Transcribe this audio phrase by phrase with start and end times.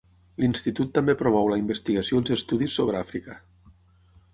[0.43, 3.41] L'institut també promou la investigació i els estudis sobre Àfrica.